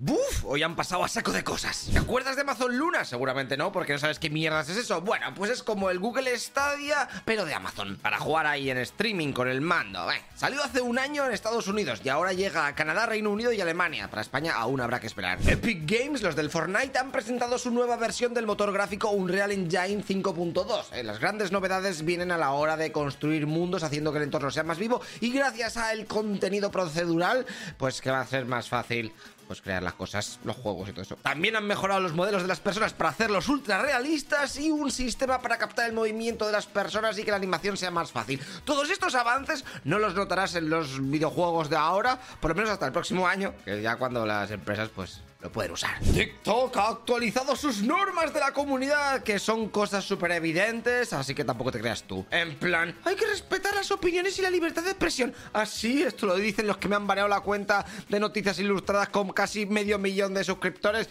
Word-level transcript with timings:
¡Buf! 0.00 0.44
Hoy 0.44 0.62
han 0.62 0.76
pasado 0.76 1.02
a 1.02 1.08
saco 1.08 1.32
de 1.32 1.42
cosas. 1.42 1.88
¿Te 1.92 1.98
acuerdas 1.98 2.36
de 2.36 2.42
Amazon 2.42 2.78
Luna? 2.78 3.04
Seguramente 3.04 3.56
no, 3.56 3.72
porque 3.72 3.94
no 3.94 3.98
sabes 3.98 4.20
qué 4.20 4.30
mierdas 4.30 4.68
es 4.68 4.76
eso. 4.76 5.00
Bueno, 5.00 5.34
pues 5.34 5.50
es 5.50 5.64
como 5.64 5.90
el 5.90 5.98
Google 5.98 6.38
Stadia, 6.38 7.08
pero 7.24 7.44
de 7.44 7.52
Amazon. 7.52 7.98
Para 8.00 8.20
jugar 8.20 8.46
ahí 8.46 8.70
en 8.70 8.78
streaming 8.78 9.32
con 9.32 9.48
el 9.48 9.60
mando. 9.60 10.08
Eh, 10.12 10.22
salió 10.36 10.62
hace 10.62 10.80
un 10.80 11.00
año 11.00 11.26
en 11.26 11.32
Estados 11.32 11.66
Unidos 11.66 12.00
y 12.04 12.10
ahora 12.10 12.32
llega 12.32 12.68
a 12.68 12.76
Canadá, 12.76 13.06
Reino 13.06 13.30
Unido 13.30 13.52
y 13.52 13.60
Alemania. 13.60 14.08
Para 14.08 14.22
España 14.22 14.54
aún 14.54 14.80
habrá 14.80 15.00
que 15.00 15.08
esperar. 15.08 15.40
Epic 15.44 15.82
Games, 15.84 16.22
los 16.22 16.36
del 16.36 16.50
Fortnite, 16.50 16.96
han 16.96 17.10
presentado 17.10 17.58
su 17.58 17.72
nueva 17.72 17.96
versión 17.96 18.32
del 18.34 18.46
motor 18.46 18.72
gráfico 18.72 19.10
Unreal 19.10 19.50
Engine 19.50 20.04
5.2. 20.04 20.92
Eh, 20.92 21.02
las 21.02 21.18
grandes 21.18 21.50
novedades 21.50 22.04
vienen 22.04 22.30
a 22.30 22.38
la 22.38 22.52
hora 22.52 22.76
de 22.76 22.92
construir 22.92 23.48
mundos 23.48 23.82
haciendo 23.82 24.12
que 24.12 24.18
el 24.18 24.24
entorno 24.24 24.52
sea 24.52 24.62
más 24.62 24.78
vivo 24.78 25.00
y 25.20 25.32
gracias 25.32 25.76
al 25.76 26.06
contenido 26.06 26.70
procedural, 26.70 27.44
pues 27.78 28.00
que 28.00 28.12
va 28.12 28.20
a 28.20 28.26
ser 28.26 28.46
más 28.46 28.68
fácil 28.68 29.12
pues 29.48 29.62
crear 29.62 29.82
las 29.82 29.94
cosas, 29.94 30.38
los 30.44 30.54
juegos 30.56 30.88
y 30.88 30.92
todo 30.92 31.02
eso. 31.02 31.16
También 31.22 31.56
han 31.56 31.66
mejorado 31.66 32.00
los 32.00 32.12
modelos 32.12 32.42
de 32.42 32.48
las 32.48 32.60
personas 32.60 32.92
para 32.92 33.10
hacerlos 33.10 33.48
ultra 33.48 33.82
realistas 33.82 34.58
y 34.60 34.70
un 34.70 34.92
sistema 34.92 35.40
para 35.40 35.56
captar 35.56 35.88
el 35.88 35.94
movimiento 35.94 36.46
de 36.46 36.52
las 36.52 36.66
personas 36.66 37.18
y 37.18 37.24
que 37.24 37.30
la 37.30 37.38
animación 37.38 37.76
sea 37.76 37.90
más 37.90 38.12
fácil. 38.12 38.40
Todos 38.64 38.90
estos 38.90 39.14
avances 39.14 39.64
no 39.84 39.98
los 39.98 40.14
notarás 40.14 40.54
en 40.54 40.68
los 40.68 41.00
videojuegos 41.10 41.70
de 41.70 41.76
ahora, 41.76 42.20
por 42.40 42.50
lo 42.50 42.54
menos 42.54 42.70
hasta 42.70 42.86
el 42.86 42.92
próximo 42.92 43.26
año, 43.26 43.54
que 43.64 43.80
ya 43.80 43.96
cuando 43.96 44.26
las 44.26 44.50
empresas 44.50 44.90
pues 44.94 45.22
lo 45.40 45.52
pueden 45.52 45.70
usar. 45.70 46.00
TikTok 46.00 46.76
ha 46.76 46.88
actualizado 46.88 47.54
sus 47.54 47.82
normas 47.82 48.34
de 48.34 48.40
la 48.40 48.52
comunidad, 48.52 49.22
que 49.22 49.38
son 49.38 49.68
cosas 49.68 50.04
súper 50.04 50.32
evidentes, 50.32 51.12
así 51.12 51.32
que 51.34 51.44
tampoco 51.44 51.70
te 51.70 51.78
creas 51.78 52.02
tú. 52.02 52.26
En 52.32 52.56
plan, 52.56 52.96
hay 53.04 53.14
que 53.14 53.26
respetar 53.26 53.72
las 53.74 53.90
opiniones 53.92 54.36
y 54.38 54.42
la 54.42 54.50
libertad 54.50 54.82
de 54.82 54.90
expresión. 54.90 55.32
Así, 55.52 56.02
esto 56.02 56.26
lo 56.26 56.34
dicen 56.34 56.66
los 56.66 56.78
que 56.78 56.88
me 56.88 56.96
han 56.96 57.06
baneado 57.06 57.28
la 57.28 57.40
cuenta 57.40 57.86
de 58.08 58.18
noticias 58.18 58.58
ilustradas 58.58 59.10
con 59.10 59.30
casi 59.30 59.64
medio 59.64 59.98
millón 59.98 60.34
de 60.34 60.42
suscriptores. 60.42 61.08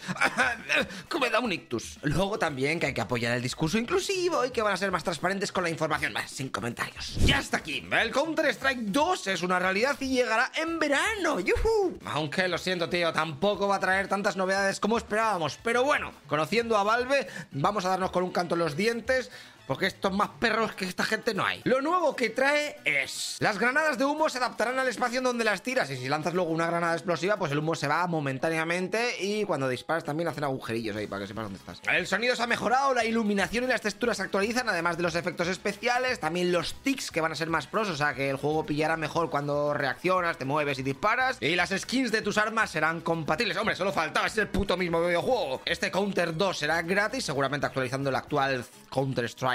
que 1.08 1.18
me 1.18 1.30
da 1.30 1.40
un 1.40 1.52
ictus. 1.52 1.98
Luego 2.02 2.38
también 2.38 2.78
que 2.78 2.86
hay 2.86 2.94
que 2.94 3.00
apoyar 3.00 3.34
el 3.34 3.42
discurso 3.42 3.78
inclusivo 3.78 4.44
y 4.44 4.50
que 4.50 4.60
van 4.60 4.74
a 4.74 4.76
ser 4.76 4.90
más 4.90 5.04
transparentes 5.04 5.52
con 5.52 5.64
la 5.64 5.70
información. 5.70 6.12
sin 6.26 6.50
comentarios. 6.50 7.16
Ya 7.24 7.38
está 7.38 7.58
aquí. 7.58 7.86
El 7.90 8.10
Counter-Strike 8.10 8.80
2 8.80 9.26
es 9.28 9.42
una 9.42 9.58
realidad 9.58 9.96
y 10.00 10.08
llegará 10.08 10.52
en 10.54 10.78
verano. 10.78 11.40
¡Yuhu! 11.40 11.98
Aunque 12.04 12.46
lo 12.46 12.58
siento, 12.58 12.90
tío, 12.90 13.10
tampoco 13.12 13.66
va 13.66 13.76
a 13.76 13.80
traer 13.80 14.08
tantas 14.18 14.36
novedades 14.36 14.80
como 14.80 14.98
esperábamos. 14.98 15.58
Pero 15.62 15.84
bueno, 15.84 16.12
conociendo 16.26 16.76
a 16.76 16.82
Valve, 16.82 17.28
vamos 17.52 17.84
a 17.84 17.90
darnos 17.90 18.10
con 18.10 18.24
un 18.24 18.32
canto 18.32 18.56
en 18.56 18.58
los 18.60 18.76
dientes 18.76 19.30
porque 19.68 19.86
estos 19.86 20.12
más 20.12 20.30
perros 20.40 20.72
que 20.72 20.86
esta 20.86 21.04
gente 21.04 21.34
no 21.34 21.44
hay. 21.44 21.60
Lo 21.64 21.82
nuevo 21.82 22.16
que 22.16 22.30
trae 22.30 22.76
es... 22.86 23.36
Las 23.38 23.58
granadas 23.58 23.98
de 23.98 24.06
humo 24.06 24.30
se 24.30 24.38
adaptarán 24.38 24.78
al 24.78 24.88
espacio 24.88 25.18
en 25.18 25.24
donde 25.24 25.44
las 25.44 25.62
tiras. 25.62 25.90
Y 25.90 25.96
si 25.98 26.08
lanzas 26.08 26.32
luego 26.32 26.50
una 26.50 26.66
granada 26.66 26.94
explosiva, 26.94 27.36
pues 27.36 27.52
el 27.52 27.58
humo 27.58 27.74
se 27.74 27.86
va 27.86 28.06
momentáneamente. 28.06 29.22
Y 29.22 29.44
cuando 29.44 29.68
disparas 29.68 30.04
también 30.04 30.26
hacen 30.28 30.44
agujerillos 30.44 30.96
ahí 30.96 31.06
para 31.06 31.20
que 31.20 31.28
sepas 31.28 31.44
dónde 31.44 31.58
estás. 31.58 31.82
El 31.86 32.06
sonido 32.06 32.34
se 32.34 32.42
ha 32.42 32.46
mejorado, 32.46 32.94
la 32.94 33.04
iluminación 33.04 33.64
y 33.64 33.66
las 33.66 33.82
texturas 33.82 34.16
se 34.16 34.22
actualizan, 34.22 34.70
además 34.70 34.96
de 34.96 35.02
los 35.02 35.14
efectos 35.14 35.48
especiales. 35.48 36.18
También 36.18 36.50
los 36.50 36.72
tics 36.82 37.10
que 37.10 37.20
van 37.20 37.32
a 37.32 37.34
ser 37.34 37.50
más 37.50 37.66
pros, 37.66 37.90
o 37.90 37.96
sea 37.96 38.14
que 38.14 38.30
el 38.30 38.36
juego 38.36 38.64
pillará 38.64 38.96
mejor 38.96 39.28
cuando 39.28 39.74
reaccionas, 39.74 40.38
te 40.38 40.46
mueves 40.46 40.78
y 40.78 40.82
disparas. 40.82 41.36
Y 41.42 41.54
las 41.56 41.74
skins 41.76 42.10
de 42.10 42.22
tus 42.22 42.38
armas 42.38 42.70
serán 42.70 43.02
compatibles. 43.02 43.58
Hombre, 43.58 43.76
solo 43.76 43.92
faltaba, 43.92 44.28
es 44.28 44.38
el 44.38 44.48
puto 44.48 44.78
mismo 44.78 45.04
videojuego. 45.04 45.60
Este 45.66 45.90
Counter 45.90 46.34
2 46.34 46.58
será 46.58 46.80
gratis, 46.80 47.26
seguramente 47.26 47.66
actualizando 47.66 48.08
el 48.08 48.16
actual 48.16 48.64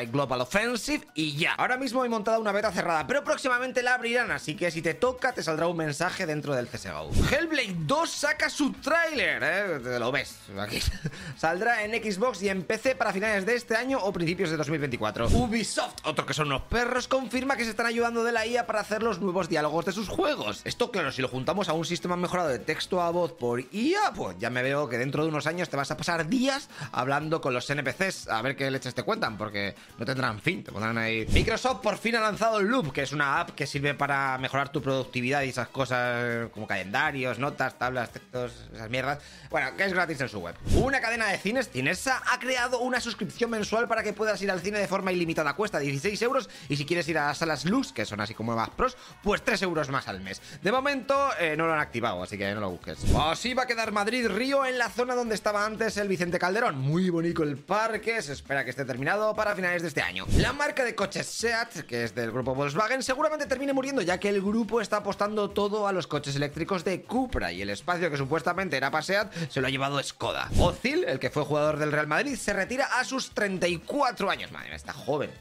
Global 0.05 0.41
Offensive 0.41 1.07
y 1.13 1.35
ya. 1.35 1.53
Ahora 1.53 1.77
mismo 1.77 2.03
he 2.05 2.09
montado 2.09 2.39
una 2.39 2.51
beta 2.51 2.71
cerrada, 2.71 3.07
pero 3.07 3.23
próximamente 3.23 3.83
la 3.83 3.95
abrirán, 3.95 4.31
así 4.31 4.55
que 4.55 4.71
si 4.71 4.81
te 4.81 4.93
toca 4.93 5.33
te 5.33 5.43
saldrá 5.43 5.67
un 5.67 5.77
mensaje 5.77 6.25
dentro 6.25 6.55
del 6.55 6.67
CSGO. 6.67 7.11
Hellblade 7.31 7.75
2 7.79 8.09
saca 8.09 8.49
su 8.49 8.71
tráiler, 8.73 9.41
¿eh? 9.43 9.99
Lo 9.99 10.11
ves 10.11 10.37
aquí. 10.59 10.79
Saldrá 11.37 11.83
en 11.83 11.91
Xbox 11.91 12.41
y 12.41 12.49
en 12.49 12.63
PC 12.63 12.95
para 12.95 13.13
finales 13.13 13.45
de 13.45 13.55
este 13.55 13.75
año 13.75 13.99
o 14.01 14.11
principios 14.11 14.49
de 14.49 14.57
2024. 14.57 15.27
Ubisoft, 15.27 16.05
otro 16.05 16.25
que 16.25 16.33
son 16.33 16.47
unos 16.47 16.63
perros, 16.63 17.07
confirma 17.07 17.55
que 17.55 17.63
se 17.63 17.71
están 17.71 17.85
ayudando 17.85 18.23
de 18.23 18.31
la 18.31 18.45
IA 18.45 18.65
para 18.65 18.81
hacer 18.81 19.03
los 19.03 19.19
nuevos 19.19 19.49
diálogos 19.49 19.85
de 19.85 19.91
sus 19.91 20.07
juegos. 20.09 20.61
Esto, 20.65 20.91
claro, 20.91 21.11
si 21.11 21.21
lo 21.21 21.27
juntamos 21.27 21.69
a 21.69 21.73
un 21.73 21.85
sistema 21.85 22.15
mejorado 22.15 22.49
de 22.49 22.59
texto 22.59 23.01
a 23.01 23.09
voz 23.09 23.33
por 23.33 23.59
IA, 23.59 24.13
pues 24.15 24.37
ya 24.39 24.49
me 24.49 24.63
veo 24.63 24.89
que 24.89 24.97
dentro 24.97 25.23
de 25.23 25.29
unos 25.29 25.47
años 25.47 25.69
te 25.69 25.77
vas 25.77 25.91
a 25.91 25.97
pasar 25.97 26.27
días 26.27 26.69
hablando 26.91 27.41
con 27.41 27.53
los 27.53 27.69
NPCs 27.69 28.27
a 28.29 28.41
ver 28.41 28.55
qué 28.55 28.69
leches 28.71 28.93
te 28.93 29.03
cuentan, 29.03 29.37
porque 29.37 29.75
no 29.97 30.05
tendrán 30.05 30.39
fin, 30.39 30.63
te 30.63 30.71
pondrán 30.71 30.97
ahí. 30.97 31.25
Microsoft 31.31 31.81
por 31.81 31.97
fin 31.97 32.15
ha 32.15 32.21
lanzado 32.21 32.61
Loop, 32.61 32.91
que 32.91 33.01
es 33.03 33.11
una 33.11 33.39
app 33.39 33.51
que 33.51 33.67
sirve 33.67 33.93
para 33.93 34.37
mejorar 34.37 34.69
tu 34.69 34.81
productividad 34.81 35.43
y 35.43 35.49
esas 35.49 35.67
cosas 35.67 36.49
como 36.51 36.67
calendarios, 36.67 37.39
notas, 37.39 37.77
tablas, 37.77 38.11
textos, 38.11 38.53
esas 38.73 38.89
mierdas. 38.89 39.19
Bueno, 39.49 39.75
que 39.77 39.85
es 39.85 39.93
gratis 39.93 40.19
en 40.21 40.29
su 40.29 40.39
web. 40.39 40.55
Una 40.75 40.99
cadena 40.99 41.27
de 41.27 41.37
cines, 41.37 41.69
Cinesa, 41.69 42.21
ha 42.31 42.39
creado 42.39 42.79
una 42.79 42.99
suscripción 42.99 43.49
mensual 43.49 43.87
para 43.87 44.03
que 44.03 44.13
puedas 44.13 44.41
ir 44.41 44.51
al 44.51 44.61
cine 44.61 44.79
de 44.79 44.87
forma 44.87 45.11
ilimitada. 45.11 45.53
Cuesta 45.53 45.79
16 45.79 46.21
euros 46.23 46.49
y 46.69 46.75
si 46.75 46.85
quieres 46.85 47.07
ir 47.07 47.17
a 47.17 47.27
las 47.27 47.37
salas 47.37 47.65
Lux, 47.65 47.91
que 47.91 48.05
son 48.05 48.19
así 48.19 48.33
como 48.33 48.55
más 48.55 48.69
pros, 48.71 48.97
pues 49.21 49.43
3 49.43 49.61
euros 49.63 49.89
más 49.89 50.07
al 50.07 50.21
mes. 50.21 50.41
De 50.61 50.71
momento 50.71 51.15
eh, 51.39 51.55
no 51.55 51.67
lo 51.67 51.73
han 51.73 51.79
activado, 51.79 52.23
así 52.23 52.37
que 52.37 52.53
no 52.53 52.61
lo 52.61 52.71
busques. 52.71 52.99
Así 53.15 53.53
va 53.53 53.63
a 53.63 53.67
quedar 53.67 53.91
Madrid-Río 53.91 54.65
en 54.65 54.77
la 54.77 54.89
zona 54.89 55.15
donde 55.15 55.35
estaba 55.35 55.65
antes 55.65 55.97
el 55.97 56.07
Vicente 56.07 56.39
Calderón. 56.39 56.79
Muy 56.79 57.09
bonito 57.09 57.43
el 57.43 57.57
parque, 57.57 58.21
se 58.21 58.33
espera 58.33 58.63
que 58.63 58.71
esté 58.71 58.85
terminado 58.85 59.35
para 59.35 59.55
finales 59.55 59.82
este 59.87 60.01
año. 60.01 60.25
La 60.37 60.53
marca 60.53 60.83
de 60.83 60.95
coches 60.95 61.27
SEAT, 61.27 61.85
que 61.85 62.03
es 62.03 62.15
del 62.15 62.31
grupo 62.31 62.55
Volkswagen, 62.55 63.03
seguramente 63.03 63.45
termine 63.45 63.73
muriendo 63.73 64.01
ya 64.01 64.19
que 64.19 64.29
el 64.29 64.41
grupo 64.41 64.81
está 64.81 64.97
apostando 64.97 65.49
todo 65.49 65.87
a 65.87 65.91
los 65.91 66.07
coches 66.07 66.35
eléctricos 66.35 66.83
de 66.83 67.01
Cupra 67.03 67.51
y 67.51 67.61
el 67.61 67.69
espacio 67.69 68.09
que 68.09 68.17
supuestamente 68.17 68.77
era 68.77 68.91
para 68.91 69.03
SEAT 69.03 69.33
se 69.49 69.61
lo 69.61 69.67
ha 69.67 69.69
llevado 69.69 70.01
Skoda. 70.01 70.49
Ozil, 70.59 71.03
el 71.05 71.19
que 71.19 71.29
fue 71.29 71.43
jugador 71.43 71.77
del 71.77 71.91
Real 71.91 72.07
Madrid, 72.07 72.35
se 72.35 72.53
retira 72.53 72.85
a 72.85 73.03
sus 73.03 73.31
34 73.31 74.29
años. 74.29 74.51
Madre 74.51 74.67
mía, 74.67 74.75
está 74.75 74.93
joven. 74.93 75.31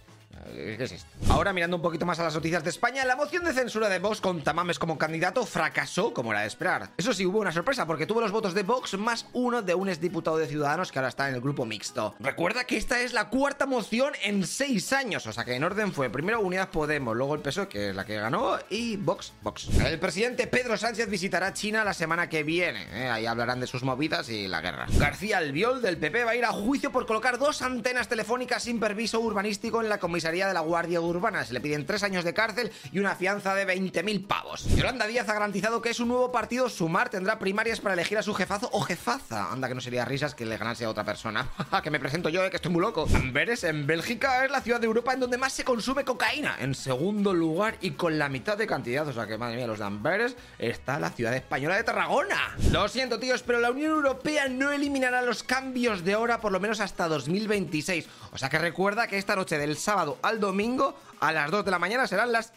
¿Qué 0.51 0.83
es 0.83 0.93
esto? 0.93 1.09
Ahora, 1.29 1.53
mirando 1.53 1.77
un 1.77 1.83
poquito 1.83 2.05
más 2.05 2.19
a 2.19 2.25
las 2.25 2.35
noticias 2.35 2.65
de 2.65 2.71
España, 2.71 3.05
la 3.05 3.17
moción 3.17 3.45
de 3.45 3.53
censura 3.53 3.89
de 3.89 3.99
Vox 3.99 4.21
con 4.21 4.43
Tamames 4.43 4.79
como 4.79 4.99
candidato 4.99 5.47
fracasó 5.47 6.13
como 6.13 6.33
era 6.33 6.43
de 6.43 6.49
esperar. 6.49 6.91
Eso 6.97 7.13
sí, 7.13 7.25
hubo 7.25 7.39
una 7.39 7.53
sorpresa 7.53 7.87
porque 7.87 8.07
tuvo 8.07 8.21
los 8.21 8.33
votos 8.33 8.53
de 8.55 8.63
Vox 8.63 8.99
más 8.99 9.27
uno 9.33 9.63
de 9.63 9.75
un 9.75 9.89
exdiputado 9.89 10.37
de 10.37 10.47
Ciudadanos 10.47 10.91
que 10.91 10.99
ahora 10.99 11.09
está 11.09 11.29
en 11.29 11.37
el 11.37 11.41
grupo 11.41 11.65
mixto. 11.65 12.15
Recuerda 12.19 12.65
que 12.65 12.77
esta 12.77 13.01
es 13.01 13.13
la 13.13 13.29
cuarta 13.29 13.67
moción 13.67 14.13
en 14.23 14.47
seis 14.47 14.93
años, 14.93 15.27
o 15.27 15.33
sea 15.33 15.45
que 15.45 15.55
en 15.55 15.65
orden 15.65 15.93
fue 15.93 16.11
primero 16.11 16.41
Unidad 16.41 16.71
Podemos, 16.71 17.17
luego 17.17 17.35
el 17.35 17.41
PSOE, 17.41 17.69
que 17.69 17.91
es 17.91 17.97
la 17.97 18.05
que 18.05 18.17
ganó, 18.17 18.59
y 18.69 18.97
Vox, 18.97 19.33
Vox. 19.43 19.69
El 19.79 19.99
presidente 19.99 20.47
Pedro 20.47 20.77
Sánchez 20.77 21.09
visitará 21.09 21.53
China 21.53 21.85
la 21.85 21.95
semana 21.95 22.29
que 22.29 22.43
viene, 22.43 22.87
¿eh? 22.93 23.09
ahí 23.09 23.27
hablarán 23.27 23.61
de 23.61 23.67
sus 23.67 23.83
movidas 23.83 24.29
y 24.29 24.49
la 24.49 24.61
guerra. 24.61 24.87
García 24.99 25.39
Albiol 25.39 25.83
del 25.83 25.99
PP 25.99 26.25
va 26.25 26.33
a 26.33 26.37
ir 26.37 26.45
a 26.45 26.53
juicio 26.53 26.91
por 26.91 27.07
colocar 27.07 27.39
dos 27.39 27.63
antenas 27.63 28.09
telefónicas 28.09 28.65
sin 28.65 28.81
permiso 28.81 29.21
urbanístico 29.21 29.81
en 29.81 29.89
la 29.89 29.99
comisaría 29.99 30.32
de 30.33 30.55
la 30.55 30.61
Guardia 30.61 31.01
Urbana. 31.01 31.45
Se 31.45 31.53
le 31.53 31.61
piden 31.61 31.85
tres 31.85 32.03
años 32.03 32.25
de 32.25 32.33
cárcel 32.33 32.73
y 32.91 32.99
una 32.99 33.15
fianza 33.15 33.55
de 33.55 33.67
20.000 33.67 34.27
pavos. 34.27 34.65
Yolanda 34.75 35.07
Díaz 35.07 35.29
ha 35.29 35.35
garantizado 35.35 35.83
que 35.83 35.91
es 35.91 36.01
un 36.01 36.09
nuevo 36.09 36.33
partido 36.33 36.69
Sumar 36.71 37.11
tendrá 37.11 37.39
primarias 37.39 37.81
para 37.81 37.93
elegir 37.93 38.17
a 38.17 38.23
su 38.23 38.33
jefazo 38.35 38.71
o 38.73 38.81
jefaza. 38.81 39.53
Anda 39.53 39.69
que 39.69 39.75
no 39.75 39.81
sería 39.81 40.05
risas 40.05 40.35
que 40.35 40.47
le 40.47 40.57
ganase 40.57 40.87
a 40.87 40.91
otra 40.91 41.05
persona. 41.05 41.49
que 41.83 41.91
me 41.91 42.01
presento 42.01 42.31
yo, 42.31 42.45
eh, 42.45 42.51
que 42.51 42.57
estoy 42.57 42.73
muy 42.73 42.81
loco. 42.81 43.07
Amberes, 43.15 43.65
en 43.65 43.87
Bélgica, 43.87 44.45
es 44.45 44.51
la 44.51 44.63
ciudad 44.63 44.81
de 44.81 44.87
Europa 44.87 45.13
en 45.13 45.21
donde 45.21 45.37
más 45.37 45.53
se 45.53 45.65
consume 45.65 46.05
cocaína. 46.05 46.57
En 46.59 46.75
segundo 46.75 47.35
lugar 47.35 47.77
y 47.83 47.93
con 47.93 48.19
la 48.19 48.29
mitad 48.31 48.57
de 48.57 48.67
cantidad, 48.67 49.07
o 49.07 49.13
sea 49.13 49.27
que 49.27 49.37
madre 49.37 49.57
mía, 49.57 49.67
los 49.67 49.79
de 49.79 49.85
Amberes, 49.85 50.37
está 50.59 50.99
la 50.99 51.11
ciudad 51.11 51.35
española 51.37 51.77
de 51.77 51.85
Tarragona. 51.85 52.57
Lo 52.71 52.89
siento, 52.89 53.19
tíos, 53.19 53.43
pero 53.43 53.61
la 53.61 53.71
Unión 53.71 53.93
Europea 53.93 54.49
no 54.49 54.73
eliminará 54.73 55.23
los 55.23 55.43
cambios 55.43 56.05
de 56.05 56.17
hora 56.17 56.41
por 56.41 56.53
lo 56.53 56.61
menos 56.61 56.81
hasta 56.81 57.09
2026. 57.09 58.09
O 58.33 58.39
sea 58.39 58.49
que 58.49 58.59
recuerda 58.59 59.07
que 59.07 59.19
esta 59.19 59.37
noche 59.37 59.59
del 59.59 59.77
sábado 59.77 60.19
al 60.23 60.41
domingo 60.41 60.95
a 61.21 61.33
las 61.33 61.51
2 61.51 61.65
de 61.65 61.71
la 61.71 61.79
mañana. 61.79 62.07
Serán 62.07 62.33
las 62.33 62.53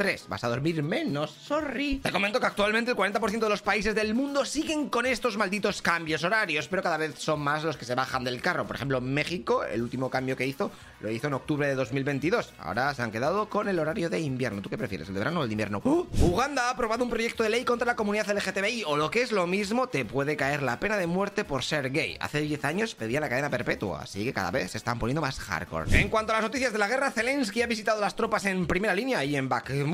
3. 0.00 0.28
Vas 0.28 0.44
a 0.44 0.48
dormir 0.48 0.82
menos, 0.82 1.30
sorry. 1.30 1.96
Te 1.98 2.10
comento 2.10 2.40
que 2.40 2.46
actualmente 2.46 2.92
el 2.92 2.96
40% 2.96 3.38
de 3.38 3.48
los 3.50 3.60
países 3.60 3.94
del 3.94 4.14
mundo 4.14 4.46
siguen 4.46 4.88
con 4.88 5.04
estos 5.04 5.36
malditos 5.36 5.82
cambios 5.82 6.24
horarios, 6.24 6.68
pero 6.68 6.82
cada 6.82 6.96
vez 6.96 7.18
son 7.18 7.40
más 7.40 7.64
los 7.64 7.76
que 7.76 7.84
se 7.84 7.94
bajan 7.94 8.24
del 8.24 8.40
carro. 8.40 8.66
Por 8.66 8.76
ejemplo, 8.76 9.02
México, 9.02 9.62
el 9.62 9.82
último 9.82 10.08
cambio 10.08 10.38
que 10.38 10.46
hizo, 10.46 10.70
lo 11.00 11.10
hizo 11.10 11.26
en 11.26 11.34
octubre 11.34 11.68
de 11.68 11.74
2022. 11.74 12.54
Ahora 12.60 12.94
se 12.94 13.02
han 13.02 13.10
quedado 13.10 13.50
con 13.50 13.68
el 13.68 13.78
horario 13.78 14.08
de 14.08 14.20
invierno. 14.20 14.62
¿Tú 14.62 14.70
qué 14.70 14.78
prefieres, 14.78 15.08
el 15.08 15.12
de 15.12 15.20
verano 15.20 15.40
o 15.40 15.42
el 15.42 15.50
de 15.50 15.52
invierno? 15.52 15.82
¡Uh! 15.84 16.06
Uganda 16.22 16.68
ha 16.68 16.70
aprobado 16.70 17.04
un 17.04 17.10
proyecto 17.10 17.42
de 17.42 17.50
ley 17.50 17.64
contra 17.66 17.84
la 17.84 17.94
comunidad 17.94 18.26
LGTBI, 18.34 18.84
o 18.86 18.96
lo 18.96 19.10
que 19.10 19.20
es 19.20 19.32
lo 19.32 19.46
mismo, 19.46 19.90
te 19.90 20.06
puede 20.06 20.34
caer 20.34 20.62
la 20.62 20.80
pena 20.80 20.96
de 20.96 21.08
muerte 21.08 21.44
por 21.44 21.62
ser 21.62 21.90
gay. 21.90 22.16
Hace 22.20 22.40
10 22.40 22.64
años 22.64 22.94
pedía 22.94 23.20
la 23.20 23.28
cadena 23.28 23.50
perpetua, 23.50 24.00
así 24.04 24.24
que 24.24 24.32
cada 24.32 24.50
vez 24.50 24.70
se 24.70 24.78
están 24.78 24.98
poniendo 24.98 25.20
más 25.20 25.38
hardcore. 25.38 26.00
En 26.00 26.08
cuanto 26.08 26.32
a 26.32 26.36
las 26.36 26.44
noticias 26.44 26.72
de 26.72 26.78
la 26.78 26.88
guerra, 26.88 27.10
Zelensky 27.10 27.60
ha 27.60 27.66
visitado 27.66 28.00
las 28.00 28.16
tropas 28.16 28.46
en 28.46 28.66
primera 28.66 28.94
línea 28.94 29.22
y 29.26 29.36
en 29.36 29.50
Bakhmut 29.50 29.89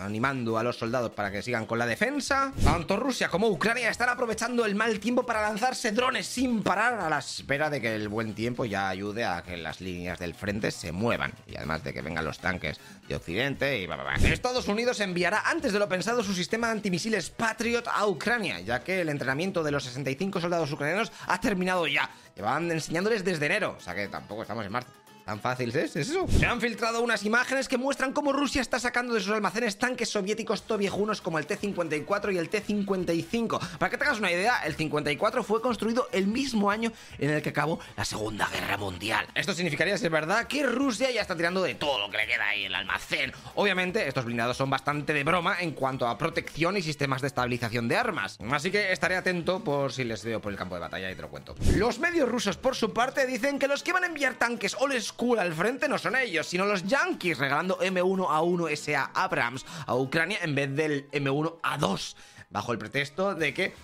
Animando 0.00 0.58
a 0.58 0.62
los 0.62 0.76
soldados 0.76 1.12
para 1.12 1.30
que 1.30 1.42
sigan 1.42 1.66
con 1.66 1.78
la 1.78 1.86
defensa. 1.86 2.52
Tanto 2.62 2.96
Rusia 2.96 3.28
como 3.28 3.48
Ucrania 3.48 3.90
están 3.90 4.08
aprovechando 4.08 4.64
el 4.64 4.74
mal 4.74 4.98
tiempo 4.98 5.24
para 5.24 5.42
lanzarse 5.42 5.92
drones 5.92 6.26
sin 6.26 6.62
parar 6.62 6.94
a 6.94 7.08
la 7.08 7.18
espera 7.18 7.70
de 7.70 7.80
que 7.80 7.94
el 7.94 8.08
buen 8.08 8.34
tiempo 8.34 8.64
ya 8.64 8.88
ayude 8.88 9.24
a 9.24 9.42
que 9.42 9.56
las 9.56 9.80
líneas 9.80 10.18
del 10.18 10.34
frente 10.34 10.70
se 10.70 10.92
muevan 10.92 11.32
y 11.46 11.56
además 11.56 11.84
de 11.84 11.94
que 11.94 12.02
vengan 12.02 12.24
los 12.24 12.38
tanques 12.38 12.80
de 13.08 13.14
Occidente 13.14 13.78
y 13.78 13.86
bla, 13.86 13.96
bla, 13.96 14.16
bla. 14.16 14.28
Estados 14.32 14.68
Unidos 14.68 15.00
enviará 15.00 15.42
antes 15.46 15.72
de 15.72 15.78
lo 15.78 15.88
pensado 15.88 16.22
su 16.22 16.34
sistema 16.34 16.70
antimisiles 16.70 17.30
Patriot 17.30 17.86
a 17.88 18.06
Ucrania, 18.06 18.60
ya 18.60 18.82
que 18.82 19.00
el 19.00 19.08
entrenamiento 19.08 19.62
de 19.62 19.70
los 19.70 19.84
65 19.84 20.40
soldados 20.40 20.72
ucranianos 20.72 21.12
ha 21.26 21.40
terminado 21.40 21.86
ya. 21.86 22.10
Llevaban 22.34 22.70
enseñándoles 22.70 23.24
desde 23.24 23.46
enero, 23.46 23.76
o 23.78 23.80
sea 23.80 23.94
que 23.94 24.08
tampoco 24.08 24.42
estamos 24.42 24.66
en 24.66 24.72
marzo. 24.72 24.90
¿Tan 25.26 25.40
fácil 25.40 25.70
es? 25.70 25.96
¿Es 25.96 26.08
eso? 26.10 26.28
Se 26.28 26.46
han 26.46 26.60
filtrado 26.60 27.02
unas 27.02 27.24
imágenes 27.24 27.66
que 27.66 27.76
muestran 27.76 28.12
cómo 28.12 28.32
Rusia 28.32 28.62
está 28.62 28.78
sacando 28.78 29.12
de 29.12 29.20
sus 29.20 29.32
almacenes 29.32 29.76
tanques 29.76 30.08
soviéticos 30.08 30.62
tobiejunos 30.62 31.20
como 31.20 31.40
el 31.40 31.48
T-54 31.48 32.32
y 32.32 32.38
el 32.38 32.48
T-55. 32.48 33.58
Para 33.78 33.90
que 33.90 33.98
te 33.98 34.04
hagas 34.04 34.20
una 34.20 34.30
idea, 34.30 34.58
el 34.64 34.76
54 34.76 35.42
fue 35.42 35.60
construido 35.60 36.06
el 36.12 36.28
mismo 36.28 36.70
año 36.70 36.92
en 37.18 37.30
el 37.30 37.42
que 37.42 37.48
acabó 37.48 37.80
la 37.96 38.04
Segunda 38.04 38.46
Guerra 38.46 38.76
Mundial. 38.76 39.26
Esto 39.34 39.52
significaría, 39.52 39.98
si 39.98 40.04
es 40.04 40.12
verdad, 40.12 40.46
que 40.46 40.62
Rusia 40.62 41.10
ya 41.10 41.22
está 41.22 41.36
tirando 41.36 41.60
de 41.60 41.74
todo 41.74 41.98
lo 41.98 42.08
que 42.08 42.18
le 42.18 42.28
queda 42.28 42.46
ahí 42.46 42.60
en 42.60 42.66
el 42.66 42.76
almacén. 42.76 43.32
Obviamente, 43.56 44.06
estos 44.06 44.26
blindados 44.26 44.56
son 44.56 44.70
bastante 44.70 45.12
de 45.12 45.24
broma 45.24 45.56
en 45.58 45.72
cuanto 45.72 46.06
a 46.06 46.16
protección 46.18 46.76
y 46.76 46.82
sistemas 46.82 47.20
de 47.20 47.26
estabilización 47.26 47.88
de 47.88 47.96
armas. 47.96 48.38
Así 48.52 48.70
que 48.70 48.92
estaré 48.92 49.16
atento 49.16 49.64
por 49.64 49.92
si 49.92 50.04
les 50.04 50.22
veo 50.22 50.40
por 50.40 50.52
el 50.52 50.58
campo 50.58 50.76
de 50.76 50.82
batalla 50.82 51.10
y 51.10 51.16
te 51.16 51.22
lo 51.22 51.30
cuento. 51.30 51.56
Los 51.74 51.98
medios 51.98 52.28
rusos, 52.28 52.56
por 52.56 52.76
su 52.76 52.92
parte, 52.92 53.26
dicen 53.26 53.58
que 53.58 53.66
los 53.66 53.82
que 53.82 53.92
van 53.92 54.04
a 54.04 54.06
enviar 54.06 54.34
tanques 54.34 54.76
o 54.78 54.86
les 54.86 55.15
cool 55.16 55.38
al 55.38 55.52
frente 55.52 55.88
no 55.88 55.98
son 55.98 56.16
ellos, 56.16 56.46
sino 56.46 56.66
los 56.66 56.84
yankees 56.84 57.38
regalando 57.38 57.78
M1A1 57.78 58.76
SA 58.76 59.10
Abrams 59.14 59.64
a 59.86 59.96
Ucrania 59.96 60.38
en 60.42 60.54
vez 60.54 60.74
del 60.74 61.10
M1A2, 61.10 62.14
bajo 62.50 62.72
el 62.72 62.78
pretexto 62.78 63.34
de 63.34 63.54
que 63.54 63.74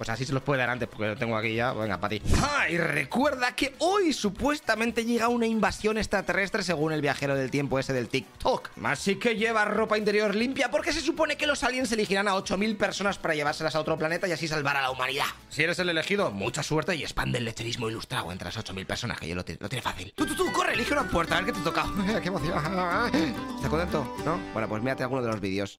pues 0.00 0.08
así 0.08 0.24
se 0.24 0.32
los 0.32 0.42
puede 0.42 0.60
dar 0.60 0.70
antes, 0.70 0.88
porque 0.88 1.08
lo 1.08 1.16
tengo 1.18 1.36
aquí 1.36 1.54
ya. 1.54 1.74
Venga, 1.74 2.00
para 2.00 2.08
ti. 2.08 2.22
Ah, 2.40 2.70
y 2.70 2.78
recuerda 2.78 3.54
que 3.54 3.74
hoy 3.80 4.14
supuestamente 4.14 5.04
llega 5.04 5.28
una 5.28 5.46
invasión 5.46 5.98
extraterrestre 5.98 6.62
según 6.62 6.92
el 6.92 7.02
viajero 7.02 7.36
del 7.36 7.50
tiempo 7.50 7.78
ese 7.78 7.92
del 7.92 8.08
TikTok. 8.08 8.70
Así 8.82 9.16
que 9.16 9.36
lleva 9.36 9.66
ropa 9.66 9.98
interior 9.98 10.34
limpia 10.34 10.70
porque 10.70 10.94
se 10.94 11.02
supone 11.02 11.36
que 11.36 11.46
los 11.46 11.64
aliens 11.64 11.92
elegirán 11.92 12.28
a 12.28 12.34
8.000 12.34 12.78
personas 12.78 13.18
para 13.18 13.34
llevárselas 13.34 13.74
a 13.74 13.80
otro 13.80 13.98
planeta 13.98 14.26
y 14.26 14.32
así 14.32 14.48
salvar 14.48 14.78
a 14.78 14.80
la 14.80 14.90
humanidad. 14.90 15.26
Si 15.50 15.64
eres 15.64 15.78
el 15.80 15.90
elegido, 15.90 16.30
mucha 16.30 16.62
suerte 16.62 16.96
y 16.96 17.02
expande 17.02 17.36
el 17.36 17.44
lecherismo 17.44 17.90
ilustrado 17.90 18.32
entre 18.32 18.46
las 18.46 18.56
8.000 18.56 18.86
personas, 18.86 19.20
que 19.20 19.28
yo 19.28 19.34
lo, 19.34 19.44
lo 19.58 19.68
tiene 19.68 19.82
fácil. 19.82 20.14
Tú, 20.16 20.24
tú, 20.24 20.34
tú, 20.34 20.50
corre, 20.50 20.72
elige 20.72 20.94
una 20.94 21.06
puerta, 21.06 21.36
a 21.36 21.42
ver 21.42 21.52
qué 21.52 21.58
te 21.58 21.62
toca. 21.62 21.84
¡Qué 22.22 22.28
emoción! 22.28 22.56
¿Estás 23.56 23.68
contento? 23.68 24.16
¿No? 24.24 24.38
Bueno, 24.54 24.66
pues 24.66 24.82
mírate 24.82 25.02
alguno 25.02 25.20
de 25.20 25.28
los 25.28 25.42
vídeos. 25.42 25.78